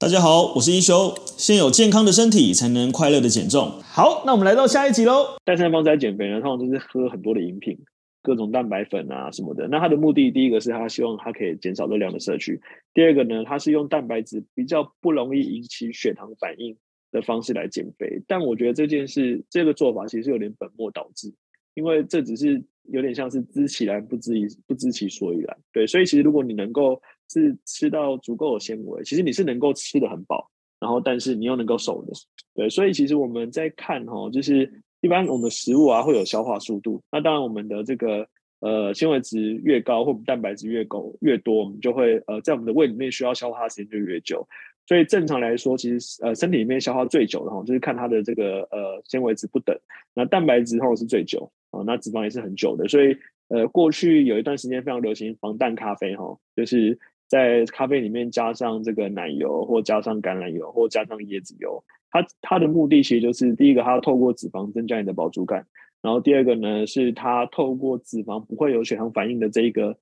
[0.00, 1.14] 大家好，我是一休。
[1.36, 3.70] 先有健康的身体，才能快乐的减重。
[3.82, 5.36] 好，那我们来到下一集喽。
[5.44, 7.76] 代餐方在减肥呢，通常就是喝很多的饮品，
[8.22, 9.68] 各种蛋白粉啊什么的。
[9.68, 12.54] 那他的目的，第一个是他希望它可以减少热量的摄取；
[12.94, 16.74] 第二个呢，他是用蛋白质比较不容易引起血糖反应
[17.12, 18.22] 的方式来减肥。
[18.26, 21.30] 但我觉得这件事，这个做法其实有点本末倒置，
[21.74, 24.32] 因为这只是有点像是知其然不知
[24.66, 25.58] 不知其所以然。
[25.74, 27.02] 对，所以其实如果你能够
[27.32, 32.12] 是吃到足够的纤维，其实你是能够吃得很饱，然后但是你又能够瘦的，
[32.54, 34.68] 对，所以其实我们在看哈，就是
[35.00, 38.26] 一般我们的食物啊会有消化速度，那当然我们的这个
[38.60, 44.44] 呃纤维值越高或蛋白质越高越多，我们就会呃在我们的胃里面需要消化的时间就越久，
[44.86, 49.78] 所以正常来说，其实呃身体里面消化最久的哈，就是看它的这个呃纤维值不等，
[50.14, 53.16] 那蛋白质通常是最久啊，那脂肪也是很久的，所以
[53.48, 56.98] 呃过去有一段时间非常流行防弹咖啡哈，就是。
[57.30, 61.80] 在咖啡里面加上这个奶油，或加上橄榄油，或加上椰子油，
[62.10, 65.64] 它它的目的其实就是第一个，它透过脂肪增加你的饱足感，
[66.02, 69.96] 然后第二个呢，是它透过脂肪不会有血糖反应的这一个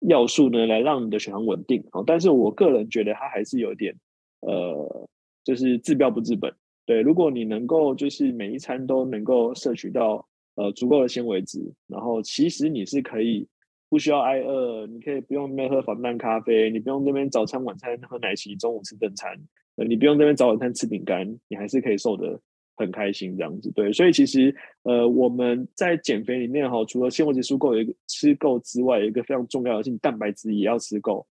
[0.00, 1.82] 要素呢，来让你的血糖稳定。
[2.06, 3.96] 但是我个人觉得它还是有点，
[4.40, 5.08] 呃，
[5.42, 6.52] 就是治标不治本。
[6.84, 13.48] 对，如果你能够就是每一餐都能够摄取到呃足够的纤维质，然后其实你是可以。
[13.88, 19.38] 不需要挨饿，你可以不用那边喝防弹咖啡，你不用那边早餐晚餐喝奶昔，中午吃正餐，
[19.76, 22.40] 呃，你不用那边早晚餐吃饼干，你还是可以瘦的
[22.76, 23.70] 很开心这样子。
[23.72, 31.26] 对，所以其实呃我们在减肥里面哈，除了纤维质足够一个吃够之外，有一个非常重要的是你蛋白质也要吃够。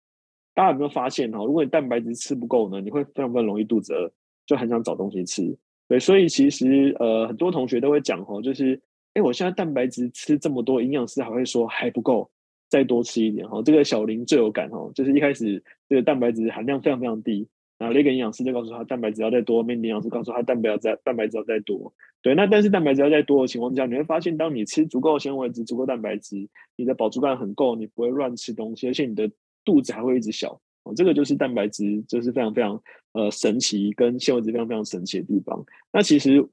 [0.54, 1.38] 大家有没有发现哈？
[1.44, 4.10] 如果你蛋白质吃不够呢，你会非常非常容易肚子饿，
[4.44, 5.56] 就很想找东西吃。
[5.86, 8.80] 对，所以其实呃很多同学都会讲哈，就是
[9.14, 12.28] 哎，我现在蛋白质吃这么多，营养师还会说还不够。
[12.68, 29.30] 再多吃一点哈，这个小林最有感哈，就是一开始这个蛋白质含量非常非常低，然后那个营养师就告诉他蛋白质要再多，面营养师告诉他蛋白要再蛋白质要再多，对，那但是蛋白质要再多的情况之下，你会发现当你吃足够纤维质、足够蛋白质，你的饱足感很够，你不会乱吃东西，而且你的
[29.64, 32.82] 肚子还会一直小，哦，这个就是蛋白质就是非常非常
[33.12, 35.64] 呃神奇，跟纤维质非常非常神奇的地方。
[35.90, 36.46] 那其实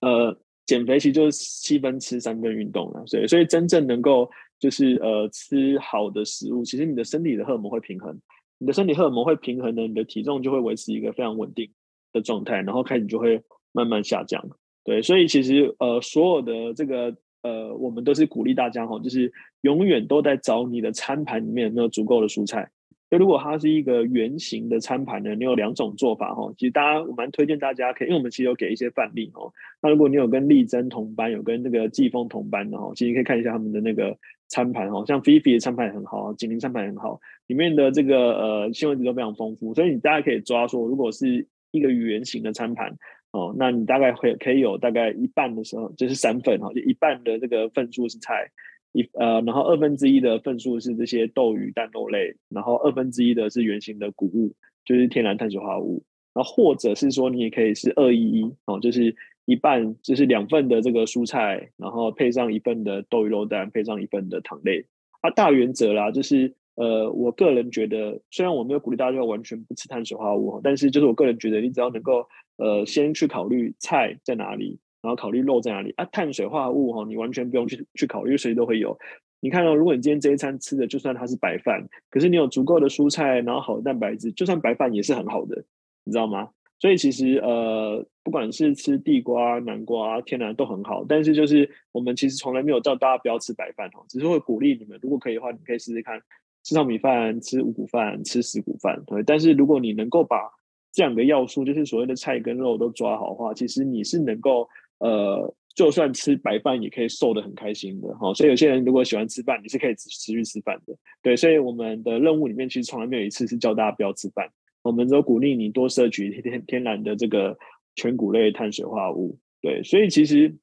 [0.00, 4.30] 呃减肥其实就是七分吃三分运动了，所以所以真正能够。
[4.62, 8.16] 就是呃吃好的食物，其实你的身体的荷尔蒙会平衡，
[8.58, 11.68] 你的身体荷尔蒙会平衡呢，你的体重就会维持一个非常稳定
[12.12, 13.42] 的状态，然后开始就会
[13.72, 14.40] 慢慢下降。
[14.84, 17.12] 对，所以其实呃所有的这个
[17.42, 22.70] 呃我们都是鼓励大家哈，就是永远都在找你的餐盘里面有没有足够的蔬菜。
[23.12, 26.50] 就如果它是一个圆形的餐盘呢，你有两种做法哈。
[26.56, 29.52] 其实大家我蛮推荐大家可以，因为我们其实有给一些范例哦。
[29.82, 34.16] 那如果你有跟丽珍同班，有跟那个季风同班的哈，其实你可以看一下他们的那个
[34.48, 35.04] 餐盘哦。
[35.06, 42.96] 像菲菲的餐盘很好，锦麟餐盘很好，里面的这个呃纤维质都非常丰富，所以你大家可以抓说，如果是一个圆形的餐盘
[43.32, 48.50] 哦，那你大概会可以有大概一半的时候就是散粉哈，就一半的这个份数是菜。
[48.92, 54.54] 一呃，然后二分之一的份数是这些豆鱼蛋肉类，然后二分之一的是圆形的谷物，
[54.84, 56.02] 就是天然碳水化合物，
[56.34, 59.14] 然后或者是说你也可以是二一一哦，就是
[59.46, 64.84] 一半就是两份的这个蔬菜，然后配上一份的豆鱼肉蛋，配上一份的糖类。
[65.22, 72.26] 啊，大原则啦，就是呃，我个人觉得，虽然我没有鼓励大家完全不吃碳水化合物，但是就是我个人觉得，你只要能够
[72.56, 74.78] 呃先去考虑菜在哪里。
[75.02, 76.04] 然后考虑肉在哪里啊？
[76.06, 78.96] 碳水化合物哈，你完全不用去去考虑，随时都会有。
[79.40, 85.64] 你看到、哦，如果你今天这一餐吃的就算它是白饭，可是你有足够的蔬菜，然后好的蛋白质，就算白饭也是很好的，
[86.04, 86.48] 你知道吗？
[86.78, 91.04] 所以其实呃，不管是吃地瓜、南瓜、天然都很好。
[91.08, 96.20] 但是就是我们其实从来没有叫大家不要吃白饭哈，只是会鼓励你们，如果可以的话，你可以试试看
[96.62, 99.02] 吃上米饭、吃五谷饭、吃十谷饭。
[99.06, 100.48] 对，但是如果你能够把
[100.92, 104.68] 这两个要素，就是所谓的菜跟肉都抓好的话，其实你是能够。
[105.02, 110.94] 呃，就算吃白饭也可以瘦得很开心的哈，所以有些人如果喜欢吃饭，你是可以持持续吃饭的。
[111.20, 114.48] 对，所以我们的任务里面其实从来没有一次是叫大家不要吃饭，
[114.82, 117.58] 我们只有鼓励你多摄取天天然的这个
[117.96, 119.36] 全谷类碳水化合物。
[119.60, 120.54] 对，所以其实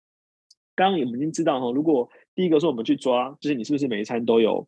[0.74, 4.66] 刚刚我们已经知道哈，如果第一个是我们去抓，就是你是不是每一餐都有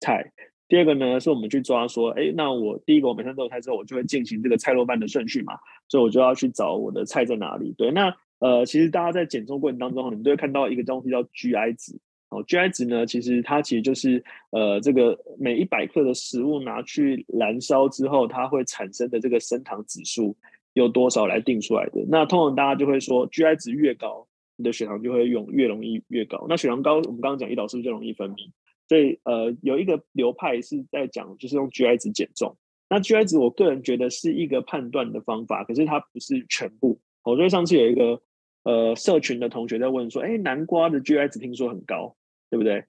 [0.00, 0.32] 菜；
[0.66, 5.54] 第二个呢，是我们去抓说，哎，那我第一个我每餐都有菜之后，我就会进行这个菜肉饭的顺序嘛，
[5.88, 7.72] 所以我就要去找我的菜在哪里。
[7.78, 8.12] 对，那。
[8.40, 11.98] 呃，其实大家在减重过程当中，你们都会看到一个东西叫 GI 值。
[12.30, 20.36] 哦，GI 值呢，其实它其实就是呃，这个每一百克的食物拿去燃烧之后，它会产生的这个升糖指数
[20.74, 22.04] 有多少来定出来的。
[22.08, 24.26] 那通常大家就会说，GI 值越高，
[24.56, 26.44] 你的血糖就会用越容易越高。
[26.50, 28.50] 那血糖高，我们刚刚讲胰岛素就容易分泌。
[28.86, 32.54] 所以呃，有一个流派是在讲，就是用 GI 值减重。
[32.90, 37.00] 那 GI 值我个人觉得是一个判断的方法，可是它不是全部。
[37.22, 38.20] 我觉得上次有一个
[38.68, 42.14] 呃社群的同学在问说，哎，南瓜的 GI 值听说很高，
[42.50, 42.84] 对不对？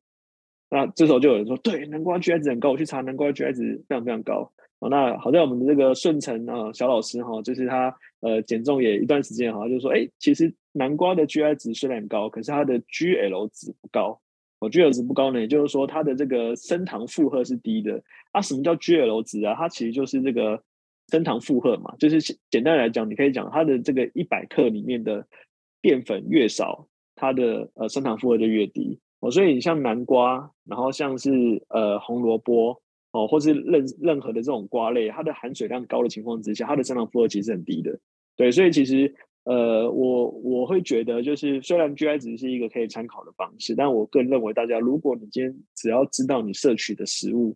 [0.69, 4.51] 那这时候就有人说，对，南瓜 GI 值很高，我去查南瓜 GI 值非常非常高。
[4.79, 14.21] 哦，那好在我们的这个顺成啊小老师哈，就是他呃减重也一段时间哈，就是说，哎，其实南瓜的 GI 值虽然高，可是它的 GL 值不高。
[14.59, 18.03] 哦，GL 值不高呢，也就是说它的这个升糖负荷是低的。
[18.33, 19.55] 啊，什么叫 GL 值啊？
[19.55, 20.61] 它其实就是这个
[21.07, 25.25] 升糖负荷嘛，就是简单来讲，你可以讲它的这个一百克里面的
[25.81, 28.99] 淀粉越少，它的呃升糖负荷就越低。
[29.19, 31.29] 哦，所以你像南瓜，然后像是
[31.69, 32.81] 呃红萝卜
[33.11, 37.99] 哦，或是任任何的这种瓜类，它的含水量高的情况之下，它的升糖负荷其实很低的。
[38.35, 39.13] 对，所以其实。
[39.45, 47.55] 呃，我我会觉得，就是虽然 GI 值是一个可以参考的方式，但我个人认为，大家如果你今天只要知道你摄取的食物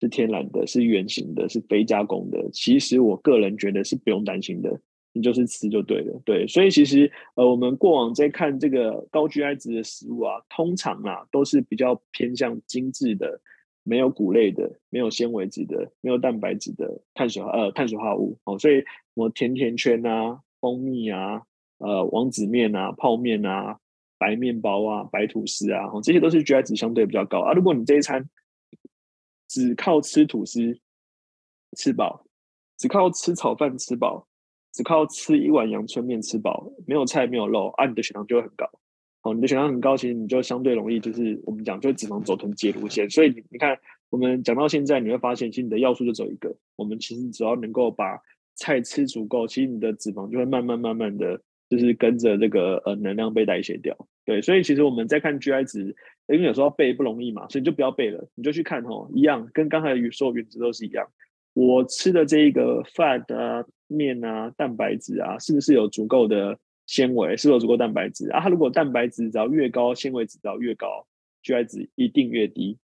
[0.00, 4.80] 是天然的、是原形的、是非加工的，其实我个人觉得是不用担心的，
[5.16, 6.20] 你就是吃就对了。
[6.24, 13.40] 对，所以其实呃，我们过往在看这个高 GI 值的食物啊，通常啊都是比较偏向精致的，
[13.82, 20.40] 没有谷类的、没有纤维质的、没有蛋白质的碳水化呃碳水化合物哦，所以什么甜甜圈啊。
[20.58, 21.42] 蜂蜜啊，
[21.78, 23.78] 呃，王子面啊，泡面啊，
[24.18, 27.52] 白面包啊，白吐司啊，哦这些都是 GI 值相对比较高啊。
[27.52, 28.28] 如果你这一餐
[29.46, 30.80] 只靠吃吐司
[31.76, 32.24] 吃饱，
[32.78, 34.26] 只靠吃炒饭吃饱，
[34.76, 38.68] 只靠吃一碗阳春面吃饱，没有菜没有肉啊，你的血糖就会很高。
[39.22, 43.08] 哦，你的血糖很高，其实你就相对容易就是我们讲就脂肪走囤积路线。
[43.08, 43.78] 所以你你看，
[44.10, 48.20] 我们讲到现在，你会发现其实你的要素就走一个，我们其实只要能够把
[48.54, 51.40] 菜吃足够，其实你的脂肪就会慢慢慢慢的
[51.70, 53.96] 就是跟着这个呃能量被代谢掉。
[54.26, 55.96] 对，所以其实我们在看 GI 值，
[56.28, 61.08] 因为有时候背不容易嘛，所以你就不要背了，你就去看哦，一样跟刚才的所有原则都是一样。
[61.56, 67.34] 我吃的这一个饭啊、面啊、蛋白质啊，是不是有足够的纤维？
[67.34, 68.40] 是不是有足够蛋白质啊？
[68.40, 71.06] 它如果蛋白质只要越高，纤维只要越高
[71.42, 72.76] ，GI 值一定越低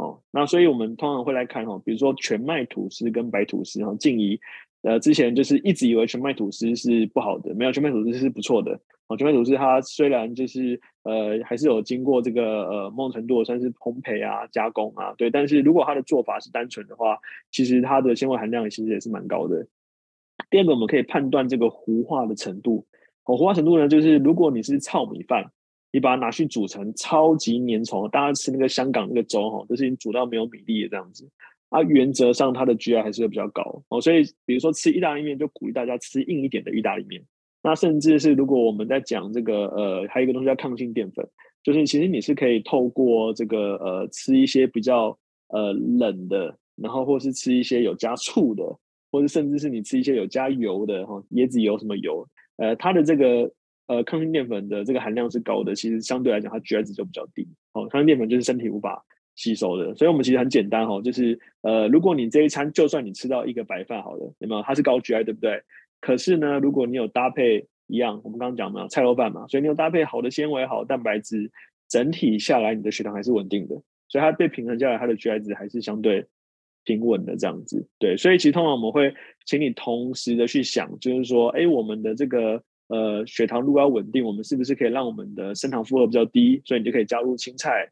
[0.00, 0.20] 哦。
[0.30, 4.40] 那所以我们通常会来看哦，比如说全麦吐司跟白吐司哈，静怡。
[4.82, 8.80] 呃，之前就是一直以为全麦吐司是不好的，没有全麦吐司是不错的。
[9.08, 17.18] 哦，全麦吐司它虽然就是呃还是有经过这个呃某种程度算是烘焙啊加工啊，对，但是如果它的做法是单纯的话，
[17.50, 19.66] 其实它的纤维含量其实也是蛮高的。
[20.48, 22.86] 第二个，我们可以判断这个糊化的程度。
[23.26, 25.52] 哦，糊化程度呢，就是如果你是糙米饭，
[25.92, 31.28] 你把它拿去煮成超级粘稠，大家吃那个香港那个粥哈，都是已经煮到没有米粒的这样子。
[31.70, 37.22] 啊，原则上它的 GI 还是会比较高哦，所以比如说吃意大利面，就鼓励大家吃硬一点的意大利面。
[37.62, 41.24] 那甚至是如果我们在讲这个呃，还有一个东西叫抗性淀粉，
[41.62, 45.16] 就是其实你是可以透过这个呃吃一些比较
[45.48, 48.64] 呃冷的，然后或是吃一些有加醋的，
[49.12, 52.26] 或者甚至是你吃一些有加油的哈，椰子油什么油，
[52.56, 53.48] 呃，它的这个
[53.90, 57.86] 呃抗性淀粉的这个含量是高的，其实相对来讲它 GI 值就比较低哦。
[57.88, 59.04] 抗性淀粉就是身体无法
[59.34, 64.62] 吸收的，所以我们其实很简单哈，就是呃，如果你这一餐就算你吃到一个白饭好了，有没有？
[64.62, 65.62] 它是高 GI 对不对？
[66.00, 71.50] 可是呢，如果你有搭配一样，我们刚刚讲嘛，菜肉饭嘛，所以你有搭配好的纤维、好蛋白质，
[71.88, 73.74] 整体下来你的血糖还是稳定的，
[74.08, 76.24] 所以它被平衡下来，它的 GI 值还是相对
[76.84, 77.88] 平稳的这样子。
[77.98, 79.12] 对，所以其实通常我们会
[79.44, 86.60] 请你同时的去想，就是说，哎，我们的这个呃血糖如果要稳定，我们是不是可以让我们的升糖负荷比较低？
[86.66, 87.88] 所以你就可以加入青菜。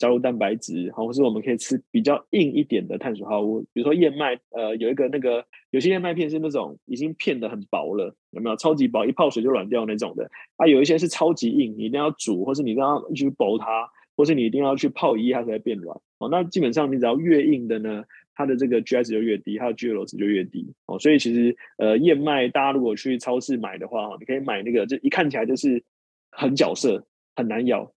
[0.00, 8.54] 加入蛋白质，好，或是我们可以吃比较硬一点的碳水化合物，比如说燕麦，呃，有一个那个有些燕麦片是那种已经片得很薄了，有没有？
[8.54, 10.30] 超级薄，一泡水就软掉那种的。
[10.54, 16.00] 啊，有一些是超级硬，你一定要煮，或是你一定要去剥它，或是你一定要去泡一夜它才会变软。
[16.18, 18.04] 哦，那基本上你只要越硬的呢，
[18.38, 20.72] 它的这个 GI 值就越低，它的 GL 值就越低。
[20.86, 25.82] 哦，所以其实呃燕麦，大家如果去超市买的话，你可以买那个，就一看起来就是
[26.30, 27.04] 很角色，
[27.34, 27.92] 很难咬。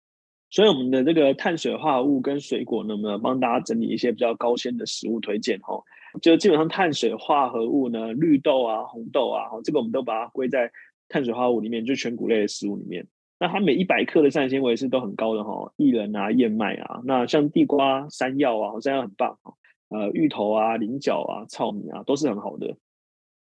[0.51, 5.83] 所以我们的这个碳水化合物跟水果呢，我们帮大家整理一些比较高纤的食物推荐哈。
[6.23, 10.71] 就基本上碳水化合物呢，绿豆啊、红豆啊，这个我们都把它归在
[11.09, 13.05] 碳水化合物里面，就全谷类的食物里面。
[13.41, 19.55] 那它每一百克的膳食纤维是都很高的哈，薏仁啊、燕麦啊，那像地瓜、山药啊，山药很棒哈，
[19.89, 22.77] 呃，芋头啊、菱角啊、糙米啊，都是很好的。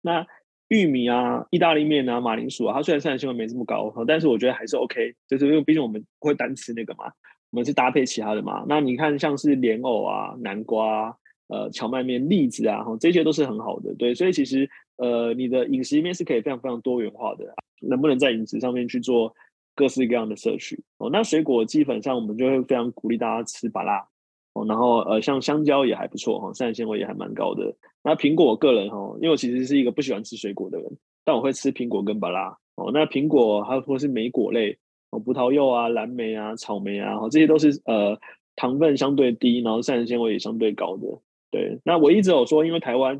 [0.02, 0.26] 那
[0.70, 7.06] 玉米啊、意大利面啊、马铃薯啊，它虽然膳食纤维没这么高，但是我觉得还是 OK，就是因为毕竟我们不会单吃那个嘛，
[7.52, 8.66] 我们是搭配其他的嘛。
[8.68, 11.16] 那你看像是莲藕啊、南瓜、
[11.50, 13.94] 呃、荞麦面、栗子啊，这些都是很好的。
[13.96, 17.46] 对，所以其实呃，你的饮食里面是可以非常非常多元化的，
[17.82, 19.32] 能不能在饮食上面去做
[19.76, 20.84] 各式各样的摄取？
[20.98, 24.08] 哦，那水果基本上我们就会非常鼓励大家吃芭乐。
[24.54, 27.76] 哦，然后呃，像香蕉也还不错哈，膳食纤维也还蛮高的。
[28.04, 32.92] 那苹果，我个人哈，因为我其实是一个不喜欢吃水果的人，但我会吃苹果跟芭拉哦。
[32.94, 34.78] 那苹果还有或是莓果类
[35.10, 38.16] 哦，葡萄柚啊、蓝莓啊、草莓啊，这些都是呃
[38.56, 41.08] 糖分相对低，然后膳食纤维也相对高的。
[41.50, 43.20] 对，那我一直有说，因为台湾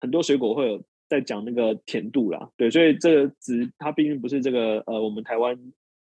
[0.00, 5.56] 很多水果会有在讲那个甜度啦，对，所以这个值它毕竟不是这个呃我们台湾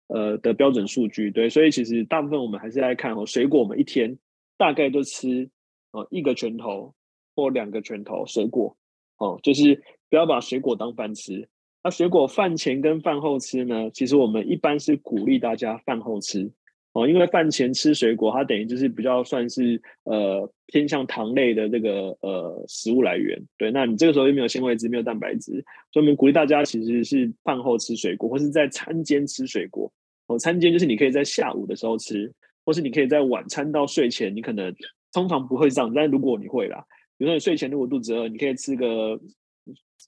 [0.07, 4.17] 呃的标准数据，对，所以其实大部分我们还是在看哦，水果我们一天。
[4.59, 5.49] 大概就吃
[5.93, 6.93] 哦一个拳头
[7.35, 8.77] 或两个拳头水果
[9.19, 11.49] 哦，就是不要把水果当饭吃。
[11.83, 13.89] 那水果饭前跟饭后吃呢？
[13.95, 16.51] 其实我们一般是鼓励大家饭后吃
[16.93, 23.41] 哦，因为饭前吃水果，它等于就是比较算是呃偏向糖类的这个呃食物来源。
[23.57, 25.53] 对，那你这个时候又没有纤维质，没有蛋白质，
[25.93, 29.91] 所以我们鼓励大家其实是饭后吃水果，或是在餐间吃水果
[30.27, 30.37] 哦。
[30.37, 32.33] 餐间就是你可以在下午的时候吃。
[32.69, 34.71] 或是你可以在晚餐到睡前，你可能
[35.11, 36.85] 通常不会这样，但如果你会啦，
[37.17, 39.19] 比如说你睡前如果肚子饿，你可以吃个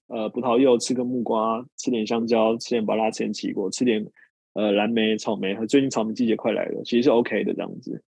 [0.08, 4.06] 呃葡萄柚，吃个木瓜，吃点香蕉，吃点芭拉，吃点奇异果，吃点
[4.52, 5.54] 呃蓝莓、草莓。
[5.68, 8.04] 最近草莓季节快来了，其实是 OK 的这样子。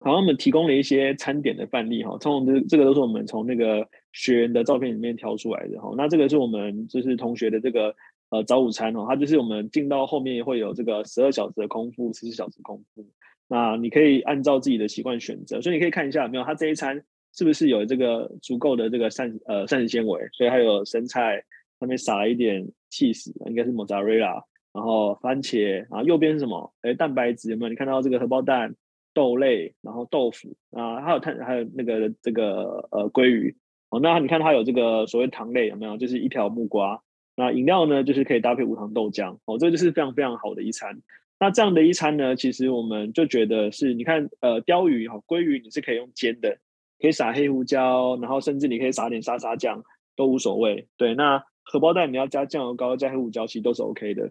[0.00, 5.94] 好，我们提供了一些餐点的范例哈，通常这这个都是我们从那个学员的照片里面挑出来的哈。
[5.96, 7.94] 那这个是我们就是同学的这个。
[8.30, 13.04] 呃，早午餐哦，它就是我们进到后面会有这个十二小时的空腹，十四小时空腹。
[13.48, 17.02] 那你可以按照自己的习惯选择，所以你可以看一下有没有它这一餐
[17.34, 21.42] 是不是有这个足够的这个膳呃膳食纤维，所以还有生菜
[21.80, 26.72] 上面撒了一点 cheese，应该是 mozzarella，然后番茄，然后右边是什么？
[26.82, 27.68] 哎，蛋白质有没有？
[27.70, 28.76] 你看到这个荷包蛋、
[29.12, 33.56] 豆类，然后豆腐啊，还有碳，还有那个这个呃鲑鱼
[33.88, 33.98] 哦。
[33.98, 35.96] 那你看它有这个所谓糖类有没有？
[35.96, 37.02] 就是一条木瓜。
[37.36, 41.00] 那饮料呢，就是可以搭配无糖豆浆哦，这就是非常非常好的一餐。
[41.38, 46.58] 那这样的一餐呢，其实我们就觉得是，你看，呃，鯛鱼哈，鲑鱼你是可以用煎的，
[46.98, 49.82] 可以撒黑胡椒，然后甚至你可以撒点沙沙酱
[50.16, 50.86] 都无所谓。
[50.98, 54.30] 对，那荷包蛋你要加酱油膏、加黑胡椒，其实都是 OK 的。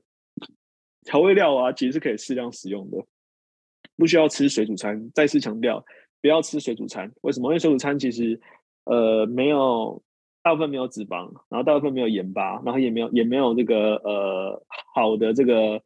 [1.03, 3.03] 调味料啊，其实是可以适量使用的，
[3.98, 5.10] 不需要吃水煮餐。
[5.15, 5.84] 再次强调，
[6.22, 7.12] 不要吃水煮餐。
[7.22, 7.50] 为什么？
[7.50, 8.39] 因为水煮餐其实
[8.84, 10.03] 呃没有。
[10.41, 14.63] 大部分没有脂肪，然后大部分没有盐巴，然后也没有也没有这个呃
[14.96, 15.81] 好的这个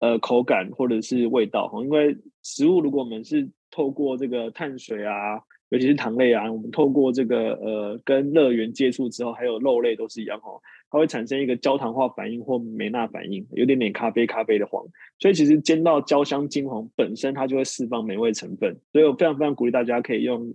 [0.00, 1.82] 呃口感或者是味道哈。
[1.82, 10.50] 因为食物如果我们是透过这个碳水啊，尤其是糖类啊，我们透过这个呃跟热源接触之后，还有肉类都是一样哈，
[10.90, 14.82] 它会产生一个焦糖化反应或梅纳反应，有点点咖啡咖啡的黄。
[15.18, 20.54] 所以其实煎到焦香金黄本身它就会释放美味成分，所以我非常非常鼓励大家可以用。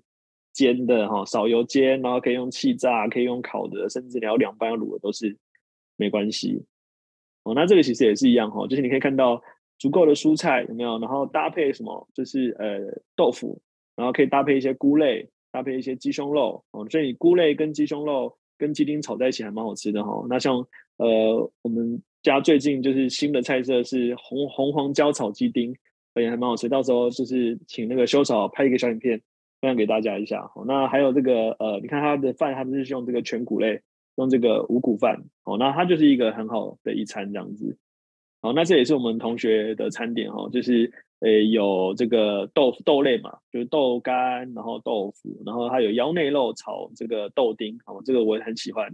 [0.57, 5.37] 煎的哈，少油煎，然后可以用气炸，可以用烤的，甚至你要凉拌卤的都是
[5.97, 6.65] 没关系。
[7.43, 9.39] 哦，那这个其实也是一样哈，就是你可以看到
[9.77, 12.79] 足够的蔬菜有没有，然后搭配什么，就是呃
[13.15, 13.61] 豆腐，
[13.95, 20.25] 然后可以搭配一些菇类，搭配一些鸡胸肉哦，所以菇类跟鸡胸肉跟鸡丁炒在一起还蛮好吃的哈。
[20.27, 20.55] 那像
[20.97, 25.71] 呃我们家最近就是新的菜色是红红黄椒炒鸡丁，
[26.15, 29.21] 也还蛮好吃，到时候就是请那个修草拍一个小影片。
[29.59, 33.81] 分享给大家一下，那还有这个呃，你看它的饭，它不是用这个全谷类，
[34.17, 37.75] 用这个五谷饭，哦，那它就是一个很好的一餐这样子。
[38.39, 48.87] 好，那这也是我们同学的餐点哦，就是呃有这个豆腐豆类嘛，就是豆干，然后豆腐，然后还有腰内肉炒这个豆丁，哦，这个我也很喜欢。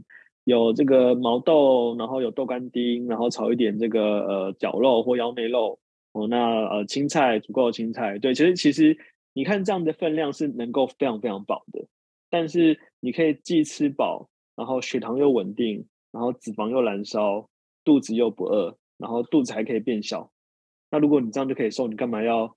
[0.45, 5.77] 有这个毛豆，然后有豆干丁，然后炒一点这个呃绞肉或腰内肉，
[6.13, 8.97] 哦，那呃青菜足够的青菜，对，其实其实。
[9.33, 11.85] 你看这样的分量是能够非常非常饱的，
[12.29, 17.49] 但是你可以既吃饱，然后血糖又稳定，然后脂肪又燃烧，
[17.83, 20.31] 肚子又不饿，然后肚子还可以变小。
[20.91, 22.55] 那如果你这样就可以瘦，你干嘛要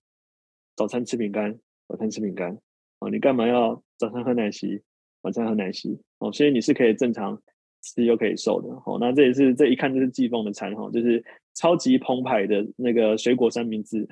[0.77, 2.59] 早餐吃饼干，晚餐吃饼干？
[2.99, 4.83] 哦，你干嘛要早餐喝奶昔，
[5.23, 5.99] 晚餐喝奶昔？
[6.19, 7.43] 哦，所以你是可以正常
[7.83, 8.69] 吃又可以瘦的。
[8.85, 14.07] 哦，那这也是这一看就是季风的餐哈，就是超级澎湃的那个水果三明治。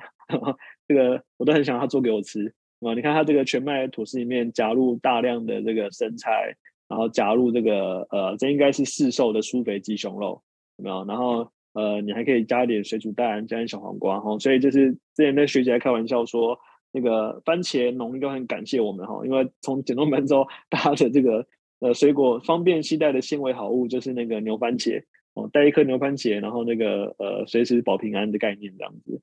[0.86, 2.92] 这个我都很想他做给我吃啊！
[2.94, 6.54] 你看他这个全麦吐司里面加入大量的这个生菜，
[6.88, 10.42] 然后加入这个呃，这应该是市售的舒肥鸡胸肉，
[10.76, 11.04] 有没有？
[11.06, 14.38] 然后呃，你还可以加一点水煮蛋，加点小黄瓜哈。
[14.38, 16.58] 所以就是之前那学姐还开玩笑说，
[16.92, 21.46] 那个番茄农都很感谢我们哈，因为从减重班之后，大家的这个
[21.80, 29.20] 呃水果方便携带的纤维好物就是那个牛番茄哦，带一颗牛番茄，然后那个呃随时保平安的概念这样子。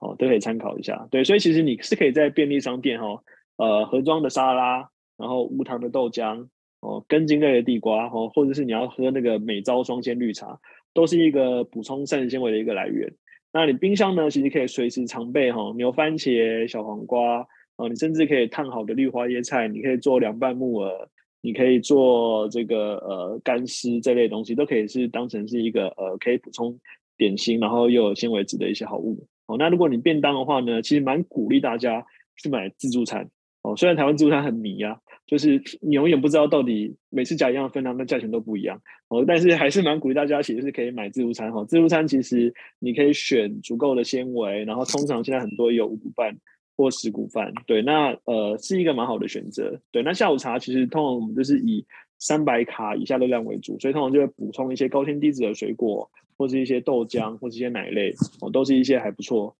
[0.00, 1.06] 哦，都可以参考一下。
[1.10, 3.20] 对，所以其实你是可以在便利商店哈、哦，
[3.56, 6.48] 呃，盒装的沙拉，然后无糖的豆浆，
[6.80, 10.58] 哦，根茎类的地瓜，哦，或者是你要喝那个美朝双鲜绿茶，
[10.92, 13.12] 都是一个补充膳食纤维的一个来源。
[13.52, 17.46] 那你冰箱呢，其实可以随时常备哈、哦，牛番茄、小黄瓜，
[17.76, 21.08] 哦，你甚至可以烫好的绿花椰菜，你可以做凉拌木耳，
[21.40, 26.76] 你可以做这个呃干丝这类东西，都可以是当成是一个呃可以补充
[27.16, 29.24] 点心，然后又有纤维质的一些好物。
[29.46, 32.04] 哦，那如果你便当的话呢，其实蛮鼓励大家
[32.36, 33.28] 去买自助餐。
[33.62, 38.78] 哦，虽然台湾自助餐很迷啊，就是你永远不知道到底每次加一样分量，那价钱都不一样。
[39.08, 41.50] 哦，但是还是蛮鼓励大家其实是可以买自助餐。
[41.50, 46.36] 哈，自助餐其实你可以选足够的纤维，然后通常现在很多有五谷饭
[46.76, 47.54] 或十谷饭。
[47.66, 49.80] 对，那呃是一个蛮好的选择。
[49.90, 51.86] 对，那下午茶其实通常我们就是以
[52.18, 59.56] 三百卡以下热量为主，所以通常就会补充一些高纤低脂的水果，或是一些豆浆，或是一些奶类，哦，都是一些还不错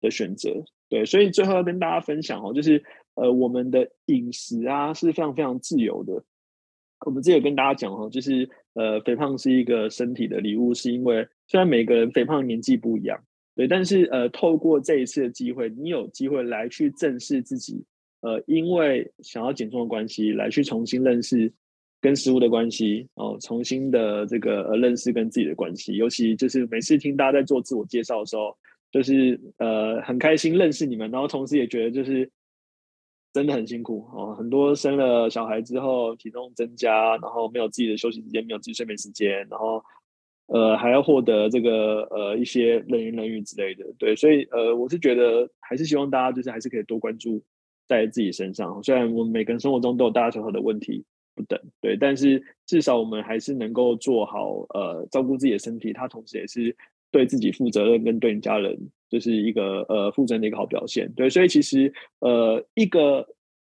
[0.00, 0.64] 的选择。
[0.88, 2.82] 对，所以最后要跟大家分享哦，就是。
[3.14, 6.24] 呃，我们的饮食啊是非常非常自由的。
[7.04, 13.22] 我们之前跟大家讲哦，就是呃，肥胖是一个身体的礼物，是因为虽然每个人肥胖年纪不一样，
[13.54, 17.84] 对，但是呃，透过这一次的机会，你有机会来去正视自己，
[18.22, 21.52] 呃，因为想要减重的关系，来去重新认识
[22.02, 25.96] 跟食物的关系哦，重新的这个呃认识跟自己的关系。
[25.96, 28.54] 尤其就是每次听大家在做自我介绍的时候，
[28.90, 32.30] 就是呃很开心认识你们，然后同时也觉得就是。
[33.34, 39.82] 真的很辛苦哦，很多生了小孩之后体重增加，然后没有自己的休息时间，没有自己睡眠时间，然后
[40.48, 47.42] 呃还要获得这个呃一些人云人语之类的，对，所以呃我是觉得还是希望大家就是还是可以多关注
[47.88, 51.02] 在自己身上，虽然我们每个人生活中都有大大小小的问题
[51.34, 56.76] 不等，对，但是至少我们还是能够做好呃照顾自己的身体，它同时也是
[57.10, 58.78] 对自己负责任跟对你家人。
[59.12, 63.22] 就是一个呃负责任的一个好表现，对，所以其实呃一个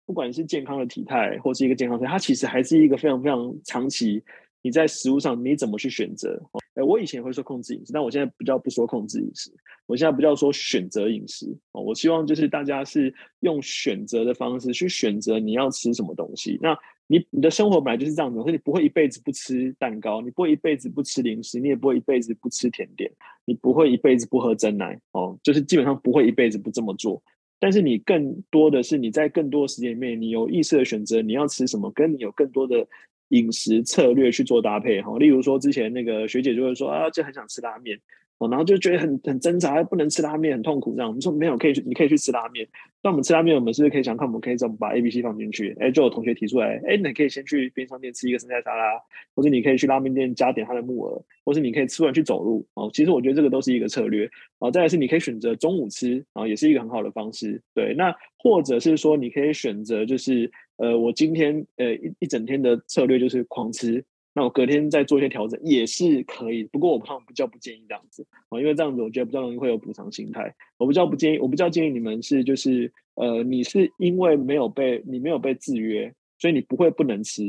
[0.05, 4.23] 不管是健康的体态或是一个健康体态，它其实还是一个非常非常长期。
[4.61, 6.39] 你在食物上你怎么去选择？
[6.75, 9.51] 哎，我以前会说控制饮食，但我现在比较不说控制饮食，
[9.87, 11.47] 我现在比较说选择饮食。
[11.71, 16.59] 我希望就是大家是用选择的方式去选择你要吃什么东西。
[16.61, 23.11] 那你你的生活本来就是这样子，所以你不会一辈子不吃蛋糕，你不会一辈子不吃零食，你也不会一辈子不吃甜点，
[23.45, 27.21] 你不会一辈子不喝真奶哦，就是基本上不会一辈子不这么做。
[27.59, 32.87] 但是你更多的是你在更多的时间里面，你有意识的选择你要吃什么，跟你有更多的
[33.29, 35.17] 饮食策略去做搭配哈。
[35.17, 37.99] 例如说之前那个学姐就会说啊，就很想吃拉面。
[38.39, 40.93] 哦然后就觉得很很挣扎，不能吃拉面，很痛苦。
[40.95, 42.67] 这样我们说没有，可以去，你可以去吃拉面。
[43.01, 45.75] 那我们吃拉面，我们是不是可以想看，我们可以怎么把 A、B、C 放进去？
[45.79, 48.99] 哎，就有同学提出来，哎，你可以先去便利商店吃一个生菜沙拉，
[49.35, 52.65] 或者你可以去拉面店加点它的木耳，或是你可以吃完去走路。
[52.73, 54.29] 哦，其实我觉得这个都是一个策略。
[54.59, 57.61] 哦，再来是你可以选择中午吃，啊，也是一个很好的方式。
[57.73, 64.03] 对，那或者是说你可以选择，就是呃，我今天呃一一整天的策略就是狂吃。
[64.33, 70.53] 那我隔天再做一些调整也是可以，不过我好像比较不建议这样子啊，因为这样子我觉得比较容易会有补偿心态。
[70.77, 77.43] 我比较不建议，我比较建议你们是就是呃，你是因为没有被你没有被制约，所以你不会不能吃。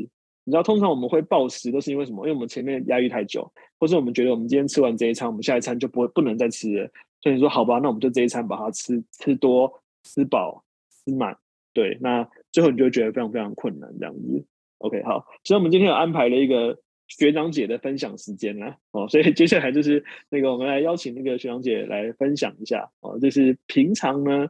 [0.46, 2.26] 你知道，通常我们会暴食都是因为什么？
[2.26, 6.90] 因为我们前面压抑太久，或是我们觉得我们今天吃完这一餐，我们下一餐就不会不能再吃了。
[7.22, 11.34] 所以你说好吧，那我们就这一餐把它吃吃多、吃饱、吃满。
[11.72, 14.44] 对，那最后你就觉得非常非常困难这样子。
[14.84, 24.46] OK，好，所以我们今天有安排了一个学长姐的分享时间啦，哦，所以接下来就是那个我们来邀请那个学长姐来分享一下，哦，就是平常呢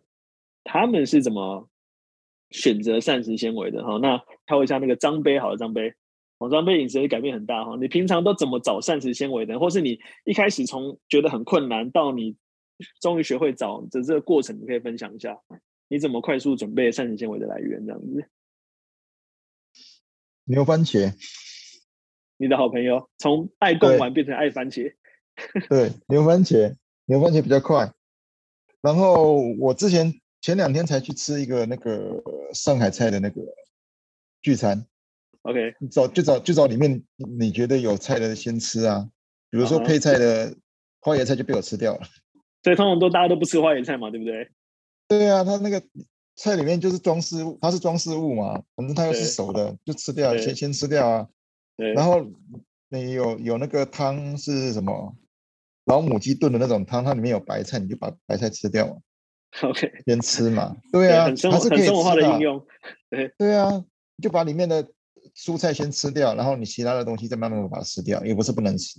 [0.65, 1.69] 他们是怎么
[2.51, 3.97] 选择膳食纤维的哈？
[4.03, 5.95] 那挑一下那个张杯，好的张杯，
[6.39, 7.77] 哦，张杯饮食也改变很大哈。
[7.81, 9.57] 你平常都怎么找膳食纤维的？
[9.61, 12.35] 或是你一开始从觉得很困难到你
[13.01, 15.39] 终于学会找的这个过程，你可以分享一下，
[15.89, 18.29] 你怎么快速准备膳食纤维的来源这样子？
[20.47, 21.15] 牛番茄，
[22.37, 24.95] 你的好朋友从爱贡丸变成爱番茄。
[25.71, 26.77] 对，牛番茄，
[27.07, 27.91] 牛番茄比较快。
[28.83, 33.41] 然后我之前前两天才去吃一个那个上海菜的那个
[34.43, 34.87] 聚餐。
[35.43, 37.03] OK，找就找就找里面
[37.39, 39.09] 你觉得有菜的先吃啊。
[39.51, 40.55] 比如说配菜的
[41.01, 42.03] 花椰菜就被我吃掉了。
[42.63, 44.51] 所以通常都大家都不吃花椰菜嘛，对不对？
[45.09, 45.83] 对啊，他那个。
[46.37, 51.29] 菜里面就是装饰物，它是装饰物嘛，反正它又是熟的，就吃掉，先先吃掉啊。
[51.77, 51.93] 对。
[51.93, 52.27] 然后
[52.89, 55.17] 你有有那个汤是什么？
[55.85, 58.97] 老母鸡炖的那种汤，它里面有白菜，你就把白菜吃掉嘛。
[59.63, 59.93] OK。
[60.07, 60.77] 先吃嘛。
[60.91, 61.27] 对啊。
[61.27, 62.67] 很生活，很生活化的应用。
[63.11, 63.33] 对。
[63.39, 63.85] 对啊，
[64.21, 64.85] 就把里面的
[65.37, 68.99] 蔬菜先吃掉，然后你其他的东西再慢慢把它吃掉，也不是不能吃。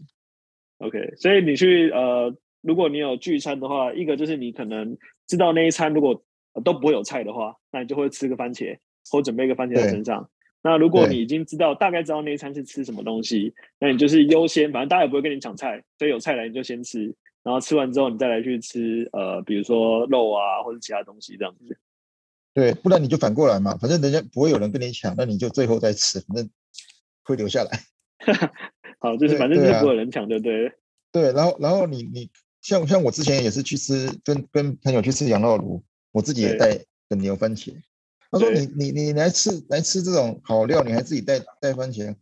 [0.77, 6.23] OK，所以你去呃，如果你有聚餐的话，一个就是你可能知道那一餐如果。
[6.63, 8.77] 都不会有菜的话，那你就会吃个番茄，
[9.09, 10.29] 或准备一个番茄在身上。
[10.61, 21.77] 那如果你已经知道大概知道那一餐是吃什么东西，那你就是优先，反正大家也不会跟你抢菜，所以有菜来你就先吃，然后吃完之后你再来去吃呃，比如说肉啊或者其他东西这样子。
[22.53, 26.49] 对，不然你就反过来嘛，反正人家不会有人跟你抢，那你就最后再吃，反正
[27.23, 27.79] 会留下来。
[28.97, 30.71] 好，就是反正就是不会有人抢，对不对？
[31.11, 32.29] 对，然后然后你你
[32.61, 35.83] 像像我之前也是去吃，跟跟朋友去吃羊肉炉，
[36.15, 36.77] 我自己也带
[37.09, 37.75] 的牛番茄。
[38.31, 42.15] 他说你你你来吃来吃这种好料，你还自己带带番茄？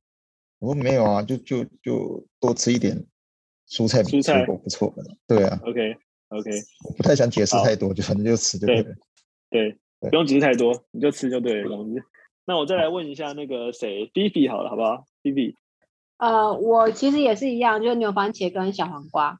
[0.57, 3.05] 我说没有啊，就就就多吃一点
[3.69, 5.15] 蔬菜，蔬菜不错的。
[5.27, 5.95] 对啊，OK
[6.29, 6.49] OK，
[6.85, 8.95] 我不太想解释太多，就反正就吃就对了。
[9.51, 11.77] 对，不用解释太多，你就吃就对了。
[12.45, 15.55] 那我再来问一下那个谁，Vivi 好了，好不好？Vivi。
[16.17, 19.39] 呃，我其实也是一样，就是牛番茄跟小黄瓜。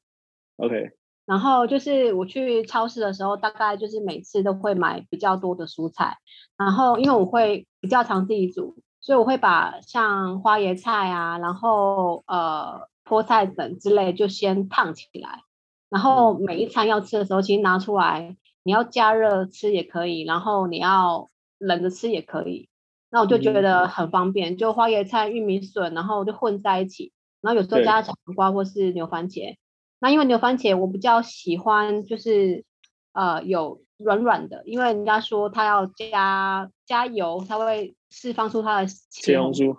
[0.57, 0.91] OK。
[1.25, 6.17] 然后就是我去超市的时候，大概就是每次都会买比较多的蔬菜。
[6.57, 15.41] 然后因为我会比较常自己煮，所以我会把像花椰菜啊，然后呃菠菜等之类就先烫起来。
[15.89, 22.67] 然后每一餐要吃的时候，其实拿出来，你要加热吃也可以，然后你要冷着吃也可以。
[23.11, 27.13] 那我就觉得很方便，就花椰菜、玉米笋，然后就混在一起。
[27.41, 29.55] 然后有时候加小黄瓜或是牛番茄。
[30.03, 32.65] 那因为牛番茄我比较喜欢，就是
[33.13, 39.77] 呃有软软的，因为人家说它要加加油，它会释放出它的茄红素。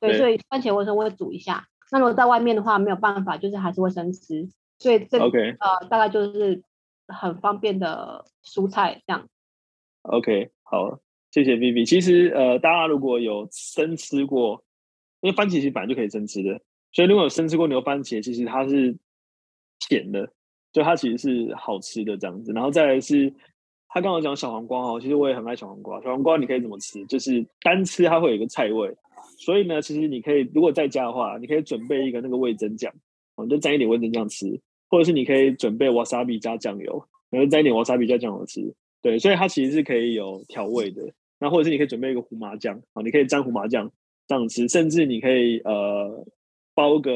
[0.00, 1.66] 对，所以番茄我有时候会煮一下。
[1.92, 4.48] 那如果在外面的话，没有办法，就是还是会生吃。
[4.78, 6.62] 所以这 OK 呃大概就是
[7.08, 9.28] 很方便的蔬菜这样。
[10.04, 11.86] OK，好，谢谢 Vivi。
[11.86, 14.64] 其实呃大家如果有生吃过，
[15.20, 16.62] 因为番茄其实本来就可以生吃的，
[16.92, 18.96] 所以如果有生吃过牛番茄，其实它是。
[19.80, 20.28] 甜的，
[20.72, 22.52] 就它其实是好吃的这样子。
[22.52, 23.32] 然后再来是，
[23.88, 26.00] 他刚刚讲小黄瓜哦，其实我也很爱小黄瓜。
[26.02, 27.04] 小黄瓜你可以怎么吃？
[27.06, 28.94] 就是单吃它会有一个菜味，
[29.38, 32.92] 所以呢，其实你可以如果在家的话，你可以准备一个那个味增酱，
[33.36, 38.74] 哦，就沾一点味增酱吃，或者是你可以准备 wasabi 加酱油，然后沾一点 wasabi 加酱油吃。
[39.02, 41.02] 对，所以它其实是可以有调味的。
[41.38, 43.90] 那或者是你可以准备一个胡麻酱，哦，你可以沾胡麻酱
[44.26, 46.26] 这样吃，甚至你可以呃
[46.76, 47.10] 包个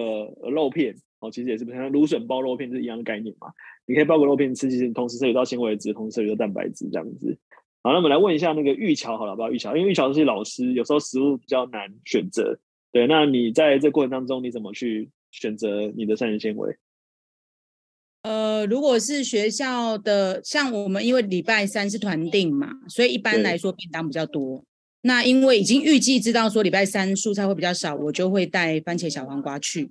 [0.50, 0.96] 肉片。
[1.20, 3.48] 哦，其实也是不像芦笋包肉片是一样的概念嘛。
[3.84, 7.36] 你可以包个肉片吃，其实你同时摄取到纤维质，同时摄取到蛋白质这样子。
[7.82, 9.50] 好，那我们来问一下那个玉桥，好了，好不好？
[9.50, 12.58] 玉桥，因为玉桥是老师，有时候食物比较难选择。
[12.90, 16.74] 对，那你在这过程当中，你怎么去选择你的膳食纤维？
[18.22, 24.64] 呃，如果是学校的，像我们因为礼拜三是团订嘛，所以一般来说便当比较多。
[25.02, 29.90] 那因为已经预计知道说礼拜三蔬菜会比较少，我就会带番茄、小黄瓜去。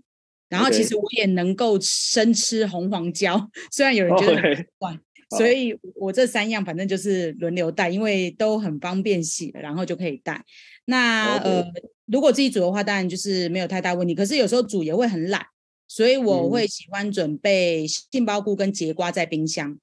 [0.50, 3.50] 然后其实我也能够生吃红黄椒.
[3.72, 5.00] 虽然有人觉得很怪，Okay.
[5.38, 10.44] 所以我这三样反正就是轮流带，因为都很方便洗，然后就可以带。
[10.86, 11.44] 那 Okay.
[11.44, 11.66] 呃，
[12.08, 14.16] 如果自己煮的话，当然就是没有太大问题。
[14.16, 15.46] 可是有时候煮也会很懒，
[15.88, 19.78] 所以我会喜欢准备杏鲍菇跟节瓜在冰箱，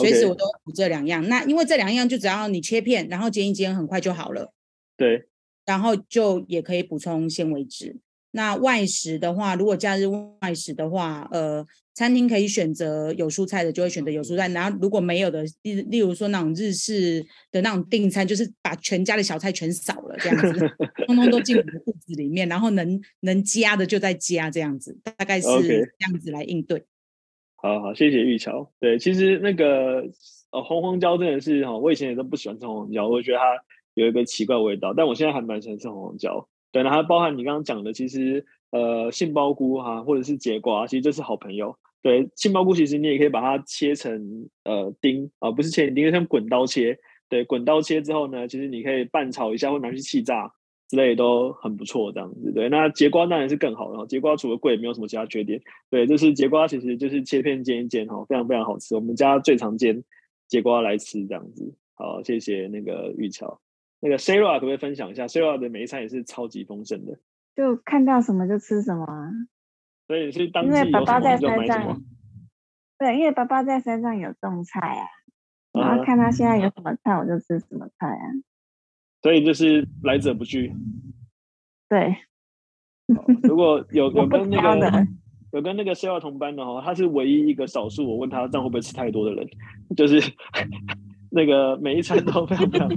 [0.00, 1.22] 随时我都煮这两样。
[1.24, 1.28] Okay.
[1.28, 4.52] 那因为这两样就只要你切片，然后煎一煎，很快就好了。
[4.98, 5.24] 对，
[5.64, 7.96] 然后就也可以补充纤维质。
[8.32, 14.46] 那外食的话，如果假日外食的话，呃，餐厅可以选择有蔬菜的，就会选择有蔬菜。
[14.48, 20.60] 然后如果没有的，例例如说那种日式的那种订餐，就是把全家的小菜全扫了，这样子，
[21.06, 26.80] 通通都进我的 肚子里面，然后能能加的就在加，这样子，大概是这样子来应对。
[26.80, 26.84] Okay.
[27.56, 28.70] 好好，谢谢玉桥。
[28.78, 30.04] 对，其实那个
[30.52, 33.44] 呃红黄椒真的是哈，我以前也都不喜欢吃红黄椒，我觉得它
[33.98, 36.48] 有一个奇怪味道，但我现在还蛮喜欢吃红黄椒。
[36.70, 41.76] 对，然后包含你刚刚讲的，其实呃杏鲍菇哈、或者是节瓜，其实就是好朋友。
[42.00, 46.96] 对，杏鲍菇其实你也可以把它切成呃丁啊，不是切成丁，像滚刀切。
[47.28, 50.50] 对，滚刀切之后呢，其实你可以拌炒一下，或拿去气炸
[50.88, 52.52] 之类都很不错，这样子。
[52.52, 55.60] 对，那节瓜当然是更好了，节瓜除了贵，没有什么其他缺点。
[55.90, 58.94] 对，就是节瓜其实就是切片煎一煎哈，非常非常好吃。
[58.94, 60.02] 我们家最常煎
[60.46, 61.74] 节瓜来吃这样子。
[61.94, 63.60] 好，谢谢那个玉桥。
[64.00, 67.18] 那个 Sarah 可不可以分享一下？Sarah 的每一餐也是超级丰盛的，
[67.56, 69.30] 就看到什么就吃什么啊。
[70.06, 72.02] 所以是当因为爸爸在山上，
[72.98, 75.06] 对，因为爸爸在山上有种菜啊，
[75.72, 78.24] 然后看他现在有什么菜，我就吃什么菜啊。
[79.20, 80.72] 所以就是来者不拒。
[81.88, 82.16] 对。
[83.42, 85.06] 如果有 有跟那个
[85.52, 89.48] 有跟那个 Sarah 同班的哦，他是唯一一个少数我问他这样会不会吃太多的人，
[89.96, 90.20] 就是
[91.32, 92.88] 那个每一餐都非常非常。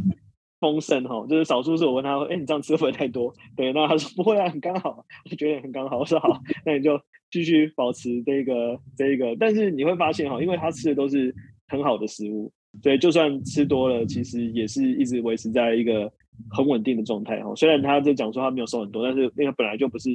[0.61, 3.33] 丰盛哈，就是少数是我问他说，哎、你这样吃会不会太多？
[3.57, 5.97] 对，那他说不会啊，很刚好，我觉得很刚好。
[5.97, 9.35] 我说好，那你就继续保持这个这个。
[9.39, 11.33] 但是你会发现哈，因为他吃的都是
[11.67, 12.51] 很好的食物，
[12.83, 16.11] 所以，就算吃多了，其实也是一直维持在一个
[16.51, 17.51] 很稳定的状态哈。
[17.55, 20.09] 虽然他在讲说他没有瘦很多，但是因为他本来就不是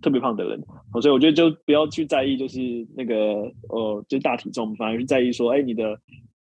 [0.00, 0.58] 特别胖的人，
[1.02, 2.58] 所以我觉得就不要去在意，就是
[2.96, 6.00] 那个呃，就大体重，反而是在意说，哎、你的。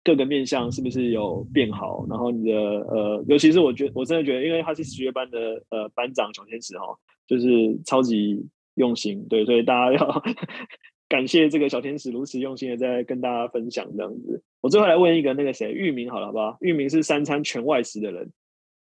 [0.05, 2.05] 各个面向是不是有变好？
[2.07, 6.85] 然后你的呃，尤其是我觉得我真的觉得，因为他是十月班的呃班长小天使哈，
[7.25, 10.23] 就是超级用心，对，所以大家要
[11.09, 14.43] 感谢这个小天使如此用心的在跟大家分享这样子。
[14.61, 16.55] 我最后来问一个那个谁，玉明好了，好不好？
[16.61, 18.31] 玉明是三餐全外食的人，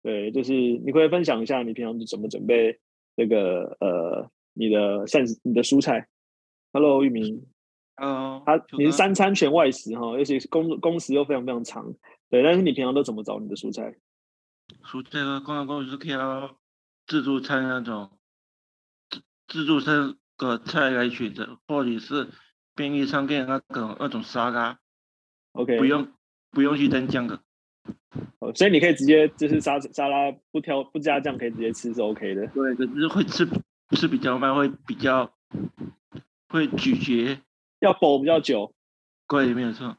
[0.05, 2.79] 对，就是你可以分享一下你平常是怎么准备
[3.17, 6.07] 这个呃你的膳食你的蔬菜。
[6.73, 7.43] Hello，玉明。
[8.01, 11.93] 嗯，他你是三餐全外食哈，而且工工时又非常非常长，
[12.31, 12.43] 对。
[12.43, 13.97] 但是你平常都怎么找你的蔬菜？
[14.85, 16.57] 蔬菜的公公是挑
[17.07, 18.11] 自助餐那种
[19.11, 22.29] 自自助餐的菜来选择，或者是
[22.75, 24.79] 便利商店那种那种沙拉
[25.53, 26.13] ，OK，不用
[26.51, 27.41] 不用去蘸酱的。
[28.39, 32.47] 哦，所以你可以直接就是沙沙拉不挑不加酱，可以直接吃是 OK 的。
[32.49, 33.49] 对，可是会吃
[33.97, 35.33] 吃比较慢，会比较
[36.49, 37.41] 会咀嚼。
[37.81, 38.73] 要煲比较久，
[39.29, 39.97] 对，没有错。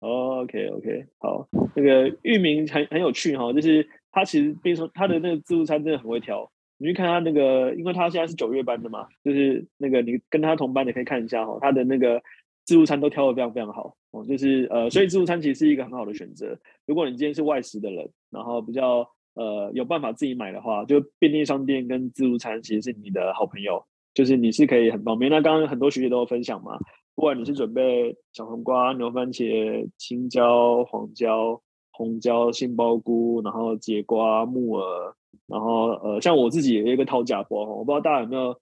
[0.00, 6.50] Oh, OK OK，好，那个域名很很有趣哈，就是他其实比如说他的那个自助餐真的很会挑。
[6.78, 12.22] 你去看他那个，因为他现在是九月班的嘛，就是那个你跟他同班的可以看一下哈，他的那个
[12.66, 16.58] 自助餐都挑的非常非常好哦，就是呃，所以自助餐其实是一个很好的选择。
[16.84, 25.30] 如果你今天是外食的人，然后比较呃有办法自己买的话，就便利商店跟自助餐其实是你的好朋友，就是你是可以很方便。
[25.30, 26.78] 那刚刚很多学姐都有分享嘛。
[27.16, 35.14] 不管你是准备小黄瓜、牛番茄、青椒、黄椒、红椒、杏鲍菇，然后节瓜、木耳，
[35.46, 38.60] 然后呃，像我自己有一个掏假包，我不知道大家有没有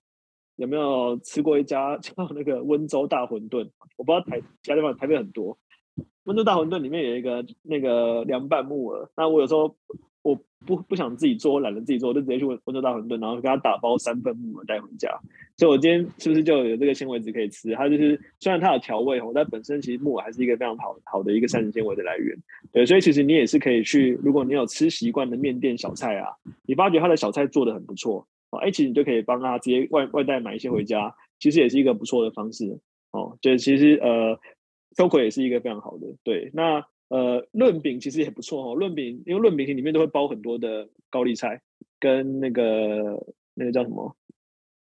[0.55, 5.59] 有没有吃过一家 叫那个温州大馄饨，我不知道台其他地方台北很多，
[6.23, 9.77] 温州大馄饨里面有一个那个凉拌木耳，那我有时候。
[10.25, 10.35] 我
[10.65, 15.11] 不不想自己做，我懒得自己做，我就直接去温温州大馄饨，然后给他打包三份木耳带回家。
[15.59, 17.75] 所以，我今天是不是就有这个纤维质可以吃？
[17.75, 22.35] 它就是虽然它有调味哦，但本身其实木耳还是一个非常好好的一个膳食纤维的来源。
[22.73, 26.31] 对，所以其实你也是可以去，如果你有吃习惯的面店小菜啊，
[26.67, 33.37] 你发觉他的小菜做的很不错哦，哎，其实你就可以帮他直接外外带买一些回家，其实也是一个不错的方式哦。
[33.43, 34.41] 就其实呃，
[34.97, 36.07] 秋葵也是一个非常好的。
[36.23, 36.83] 对，那。
[37.09, 38.75] 呃，润饼其实也不错哦。
[38.75, 41.61] 润饼，因为润饼里面都会包很多的高丽菜
[42.01, 44.17] 跟那个那个叫什么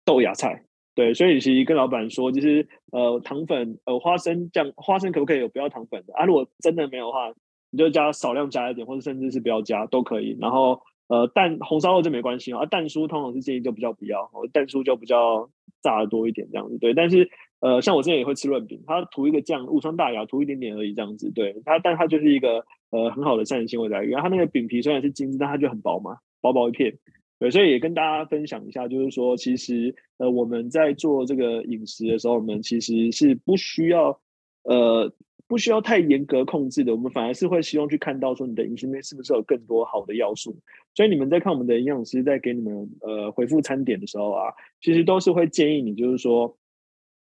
[0.06, 6.26] 豆芽菜，对，所以其实跟老板说，就是呃糖粉呃花生酱，花生可不可以有不要糖粉的啊？
[6.26, 7.34] 如果真的没有的话，
[7.70, 10.38] 你就加少量加一点，或者甚至是不要加都可以。
[10.40, 15.50] 然后呃蛋红烧肉就没关系啊，蛋酥通常是建议就比较不要，蛋酥就比较
[15.82, 17.30] 炸的多一点这样子，对，但是。
[17.62, 21.32] 呃，像我之前也会吃润饼，它涂一个酱，无伤大雅，涂一点点而已，这样子。
[21.32, 24.20] 对它，但它就是一个呃很好的膳食纤维来源。
[24.20, 26.98] 它那个饼皮虽然是精致，但它就很薄嘛，薄薄一片。
[27.38, 34.20] 对，所以也跟大家分享一下，就是说，其实呃我们在做这个饮食的时候，我们其实是不需要
[34.64, 35.14] 呃
[35.48, 40.58] 不需要太严格控制的，我们反而是会希望去看到说你的饮食面是不是有更多好的要素。
[40.96, 46.58] 所以你们在看我们的营养师在给你们呃回复餐点的时候啊，其实都是会建议你，就是说。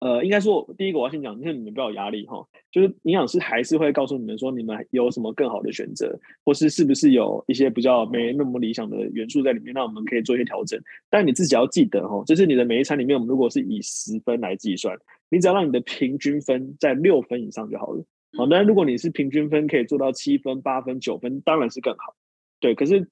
[0.07, 2.41] 呃，应该说，第一个我要先讲，就是你们不要有压力哈。
[2.71, 10.79] 就是营养师还是会告诉你们说，你们有什么更好的选择，或是是不是有一些比较没那么理想的元素在里面，那我们可以做一些调整。
[11.09, 14.97] 但你自己要记得哈，就是你的每一餐里面，我们如果是以十分来计算，
[15.29, 18.01] 你只要让你的平均分在六分以上就好了。
[18.37, 22.15] 好，那如果你是平均分可以做到七分、八分、九分，当然是更好。
[22.61, 23.05] 对，可是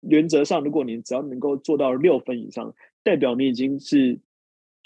[0.00, 4.18] 原则上，如果你只要能够做到六分以上，代表你已经是。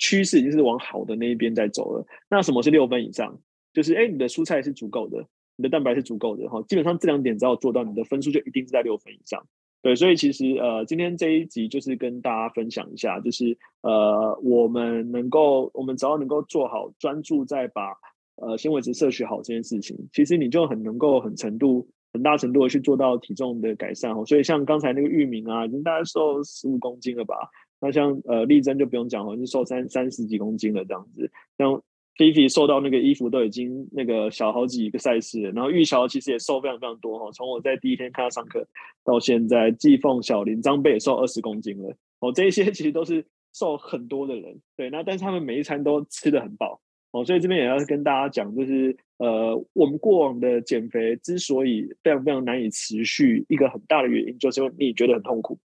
[0.03, 2.05] 趋势已经是往好的那一边在走了。
[2.29, 3.39] 那什么是六分以上？
[3.73, 6.61] 就是哎，你的蔬菜是足够的，你的蛋白是足够的哈。
[6.69, 9.47] 基本上这两点只要做到，你的分数就一定是在六分以上。
[9.81, 17.95] 对，所以其实呃，今天这一集就是跟大家分享一下，就是呃，我们能够，我们只要能够做好，专注在把
[18.37, 24.25] 呃纤维质摄取好这件事情，其实你就很能够很程度很大程度的去做到体重的改善哦。
[24.27, 27.37] 所以像刚才那个玉明啊，已经大概瘦十五公斤了吧。
[27.83, 31.29] 那像呃丽珍就不用讲了，就瘦三三十几公斤了这样子。
[31.59, 31.83] 像
[32.17, 35.51] 菲菲瘦到那个衣服都已经那个小好几个赛事了。
[35.51, 38.65] 然后玉桥其实也瘦非常非常多哈，从我在第一天看他上课
[39.05, 41.93] 到现在，季凤、小林、张贝也瘦二十公斤了。
[42.21, 44.61] 哦，这些 其实都是瘦很多的人。
[44.77, 46.81] 对，那但是他们每一餐都吃得很饱。
[47.11, 55.59] 哦，所以这边也要跟大家讲，就是呃，我们过往的减肥之所以非常非常难以持续，一个很大的原因就是因为你觉得很痛苦。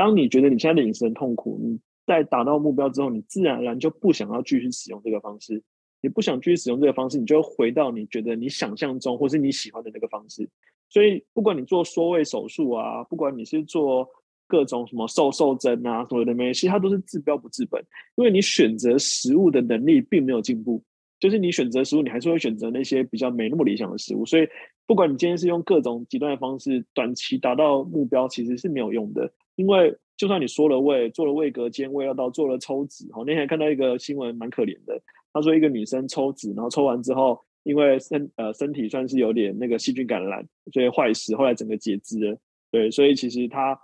[0.00, 5.62] 当你觉得你现在的饮食很痛苦，你在达到目标之后，你自然而然就不想要继续使用这个方式。
[6.00, 10.48] 你不想继续使用这个方式，你就回到你觉得你想象中或是你喜欢的那个方式。
[10.88, 14.08] 所以，不管你做缩胃手术啊，不管你是做
[14.46, 17.84] 各种什么瘦瘦针啊，所有的没，其实它都是治标不治本，
[18.16, 20.82] 因为你选择食物的能力并没有进步。
[21.18, 24.24] 就是你选择食物，你还是会选择那些比较没那么理想的食物。
[24.24, 24.48] 所以，
[24.86, 29.30] 不管你今天是用各种极端的方式，短期达到目标，其实是没有用的。
[29.60, 34.98] 因为就算你缩了胃，做了胃隔间、胃药道，做了抽脂，哦，那天还看到一个新闻，蛮可怜的。
[35.34, 40.42] 他说一个女生抽脂，然后抽完之后，因为身呃身体算是有点那个细菌感染，
[40.72, 42.38] 所以坏死，后来整个截肢了。
[42.70, 43.78] 对，所以其实他。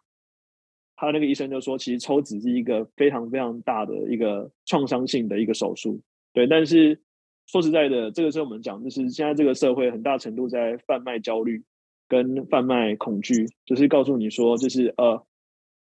[0.99, 6.01] 他那个医生就说，其实抽脂是一个非常非常大的一个创伤性的一个手术，
[6.33, 6.47] 对。
[6.47, 6.99] 但是
[7.45, 11.62] 说实在的，这个是我们讲，就是现在这个社会很大程度在贩卖焦虑
[12.09, 15.23] 跟贩卖恐惧，就是告诉你说，就是呃，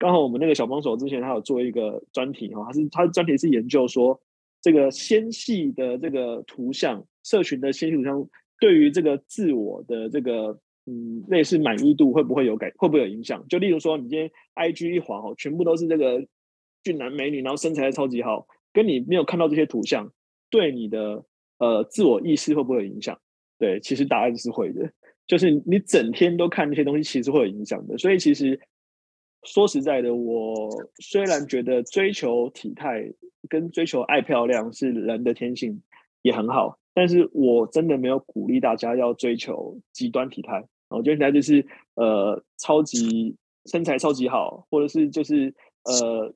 [0.02, 4.20] 刚好我们那个小帮手之前他有做一个专题哈，他是他的专题是研究说，
[4.60, 10.58] 这个纤细的这个图像，社群的纤细图像对于这个自我的这个。
[10.84, 13.46] 嗯，类似满意度会不会有改，会不会有影响？
[13.48, 16.20] 就例如说，你今天 IG 一滑哦，全部都是这个
[16.82, 20.12] 俊男美女，然后身材超级好，跟你没有看到这些图像，
[20.50, 21.24] 对你的
[21.58, 23.16] 呃自我意识会不会有影响？
[23.60, 24.90] 对，其实答案是会的。
[25.28, 27.96] 就是你整天都看那些东西，其实会有影响的。
[27.96, 28.58] 所以其实
[29.44, 33.12] 说实在的，我虽然觉得追求体态
[33.48, 35.82] 跟追求爱漂亮是人的天性，
[36.22, 36.78] 也很好。
[36.94, 46.32] 但是我真的没有鼓励大家要追求极端体态，我觉得现在就是呃超级身材超级好，或者是就是呃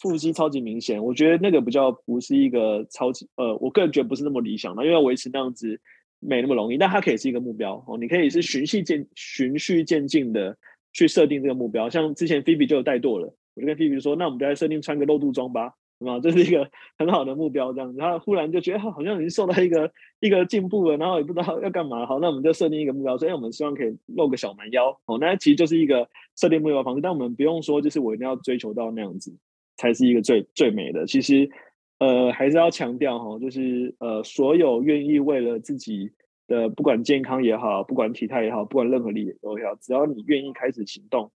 [0.00, 5.80] 腹肌超级明显，我觉得那个比较不是一个超级呃，我个人觉得不是那么理想的，因为要维持那样子
[6.20, 10.56] 没那么容易，但它可以是一个目标哦，你可以是循序渐循序渐进的
[10.98, 15.74] 去设定这个目标，像之前菲比就有带舵了，我就跟菲比说，那我们就来设定穿个露肚装吧。
[16.06, 22.04] 啊， 这是一个很好的目标，这样子，然后忽然就觉得好像已经受到一个一个进步了，然后也不知道要干嘛。
[22.04, 24.90] 好，那我们就设定一个目标，所以我们希望可以露个小蛮腰。
[25.06, 29.36] 哦，那其实就是一个设定目标的方式，但我们不用说，就是我一定要追求到那样子
[29.76, 31.04] 才是一个最最美的。
[31.04, 31.50] 其实，
[31.98, 36.12] 呃，还是要强调哈，就是呃，所有愿意为了自己
[36.48, 41.30] 的不管健康也好，不管体态也好，不管任何理由也好，只要你愿意开始行动。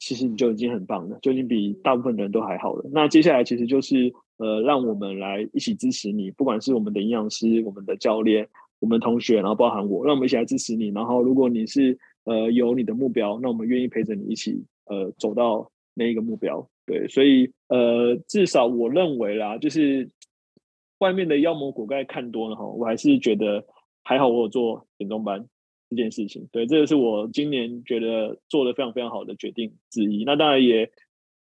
[0.00, 2.88] 其实你就已经很棒了，就已经比大部分人都还好了。
[2.92, 8.48] 那接下来其实就是呃，让我们来一起支持你，不管是我们的营养师、我们的教练、
[8.80, 10.88] 我们同学，然后包含我，让我们一起来支持你。
[10.88, 16.66] 然后如果你是呃有你的目标，那我们愿意陪着你一起呃走到那一个目标。
[16.86, 20.08] 对，所以呃至少我认为啦，就是
[21.00, 23.62] 外面的妖魔鬼怪看多了哈，我还是觉得
[24.02, 25.46] 还好，我有做减重班。
[25.94, 30.24] 这件事情，对，这个是我今年觉得做的非常非常好的决定之一。
[30.24, 30.90] 那当然也，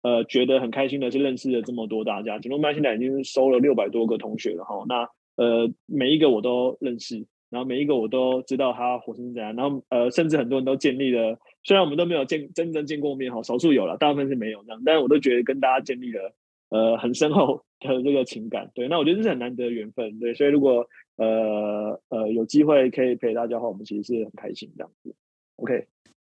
[0.02, 2.38] 呃，觉得很开心的是认识了这么多大家。
[2.38, 4.84] 减重班现在已经收了六百多个同学了哈。
[4.86, 5.08] 那
[5.42, 9.56] 呃，每一个我都认识，然后每一个我都知道他活成怎样。
[9.56, 14.82] 然后呃，甚至很多人都建立了，虽然我们都没有见真正见过面哈，少数有了，大部分是没有这样。
[14.84, 16.34] 但是我都觉得跟大家建立了
[16.68, 18.70] 呃很深厚的这个情感。
[18.74, 20.18] 对，那我觉得这是很难得的缘分。
[20.18, 20.86] 对，所以如果
[21.16, 25.14] 呃呃，有机会可以陪大家的话，我们其实是很开心这样子。
[25.56, 25.86] OK。